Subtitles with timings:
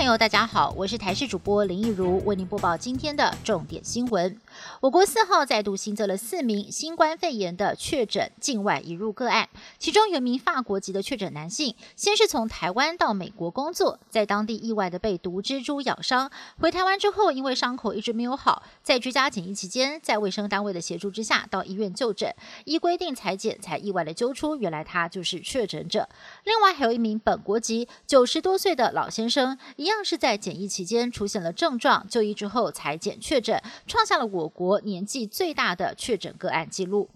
[0.00, 4.34] 朋友，大家好，我是台视主播林奕如，为您播报今天的重点新闻。
[4.80, 26.08] 我国四号再度新增了四名新冠肺炎的确诊境外移入个案，其中有一名法国籍的确诊男性，先是从台湾到美国工作，在当地意外的被毒蜘蛛咬伤，回台湾之后，因为伤口一直没有好，在居家检疫期间，在卫生单位的协助之下，到医院就诊，依规定裁剪，才意外的揪出原来他就是确诊者。
[26.44, 34.80] 另外还有一名本国籍九十多岁的老先生，一样是在检疫期间出现了症状，就医之后才检确诊，创下了我国。
[34.80, 37.10] 年纪最大的确诊个案记录。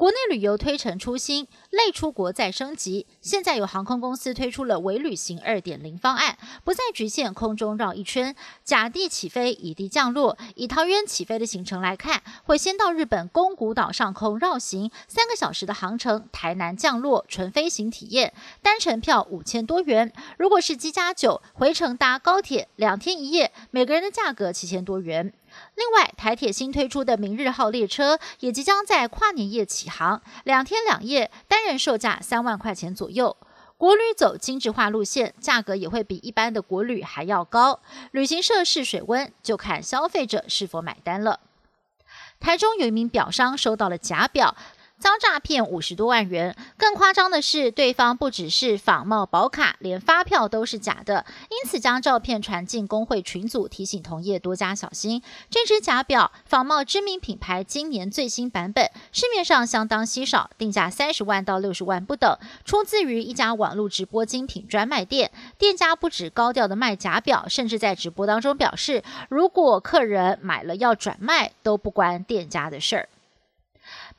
[0.00, 3.06] 国内旅游推陈出新，类出国再升级。
[3.20, 10.38] 现在有航空公司推出了“微旅行二点零”方案，不再局限空中绕一圈，甲地起飞，乙地降落。
[10.54, 20.10] 以桃园起飞的行程来看，会先到日本宫古岛上空绕行三个小时的航程，台南降落，纯飞行体验，单程票五千多元。
[20.38, 25.34] 如果是机加酒，回程搭高铁两天一夜，每个人的价格七千多元。
[25.74, 33.36] 另外，台铁新推出的明日号列车也即将在跨年夜起航，两天两夜，单人售价三万块钱左右。
[33.76, 37.80] 国旅走精致化路线，价格也会比一般的国旅还要高。
[38.10, 41.40] 旅行社试水温，就看消费者是否买单了。
[42.38, 44.54] 台中有一名表商收到了假表。
[45.00, 55.22] 遭诈骗五十多万元，更夸张的是，对方不只是仿冒保卡，连发票都是假的，因此将照片传进工会群组，提醒同业多加小心。
[55.48, 65.30] 这只假表仿冒知名品牌今年最新版本，市面上相当稀少，定价三十万到六十万不等，出自于一家网络直播精品专卖店。
[65.56, 73.08] 店家不止高调的卖假表，甚至在直播当中表示，如果客人买了要转卖，都不关店家的事儿。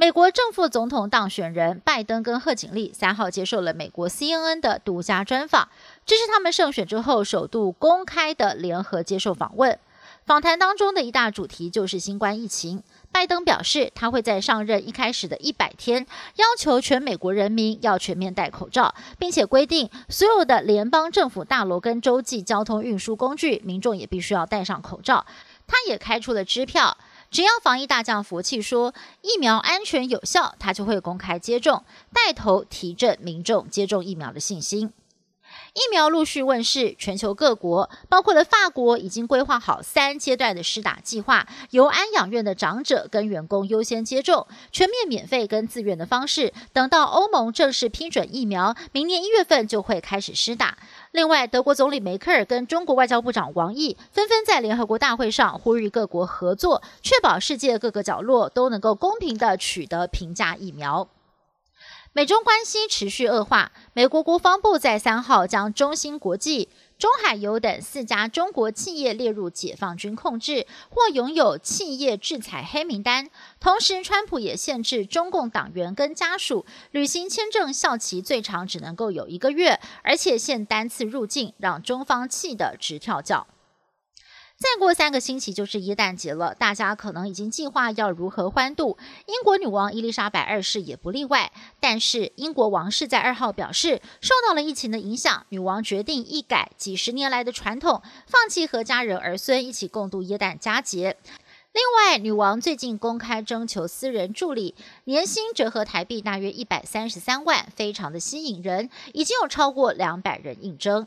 [0.00, 5.68] 美国正副总统当选人拜登跟贺锦丽三号接受了美国 CNN 的独家专访，
[6.06, 9.78] 这是他们胜选之后首度公开的联合接受访问。
[10.24, 12.82] 访谈当中的一大主题就是新冠疫情。
[13.12, 16.06] 拜登表示，他会在上任一开始的一百天，
[16.36, 25.26] 要求全美国人民要全面戴口罩，并且规定所有的联邦政府大楼跟洲际交通运输工具，民众也必须要戴上口罩。
[25.66, 26.96] 他也开出了支票。
[27.30, 28.92] 只要防疫大将佛气说
[29.22, 34.92] 疫苗安全有效，他就会公开接种，带头提振民众接种疫苗的信心。
[35.74, 46.52] 疫苗陆续问世，全球各国，包括了法国，已经规划好三阶段的施打计划，由安养院的长者跟员工优先接种，全面免费跟自愿的方式。
[46.72, 50.76] 等到欧盟正式批准疫苗，明年一月份就会开始施打。
[51.12, 61.08] 另外，德国总理梅克尔跟中国外交部长王毅纷纷在联合国大会上呼吁各国合作，确保世界各个角落都能够公平的取得平价疫苗。
[62.12, 73.30] 美中关系持续恶化，美国国防部在三号将中芯国际、中海油等四家中国企业列入解放军控制或拥有企业制裁黑名单。
[73.60, 83.46] 同时，川普也限制中共党员跟家属旅行签证效期最长只能够有一个月，而且限单次入境，让中方气得直跳脚。
[84.60, 88.98] 再过三个星期就是耶诞节了，大家可能已经计划要如何欢度。
[89.24, 91.50] 英国女王伊丽莎白二世也不例外。
[91.80, 101.16] 但是英国王室在二号表示，受到了疫情的影响，女王决定一改几十年来的传统，放弃和家人儿孙一起共度耶诞佳节。
[101.72, 111.06] 另外，女王最近公开征求私人助理，年薪折合台币大约一百三十三万，非常的吸引人，已经有超过两百人应征。